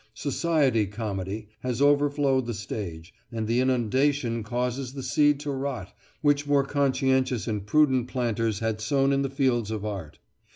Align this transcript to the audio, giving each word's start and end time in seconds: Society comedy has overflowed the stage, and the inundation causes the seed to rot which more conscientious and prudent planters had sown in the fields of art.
Society 0.15 0.87
comedy 0.87 1.47
has 1.59 1.79
overflowed 1.79 2.47
the 2.47 2.55
stage, 2.55 3.13
and 3.31 3.45
the 3.47 3.59
inundation 3.61 4.41
causes 4.41 4.93
the 4.93 5.03
seed 5.03 5.39
to 5.41 5.51
rot 5.51 5.93
which 6.23 6.47
more 6.47 6.63
conscientious 6.63 7.47
and 7.47 7.67
prudent 7.67 8.07
planters 8.07 8.57
had 8.61 8.81
sown 8.81 9.13
in 9.13 9.21
the 9.21 9.29
fields 9.29 9.69
of 9.69 9.85
art. 9.85 10.17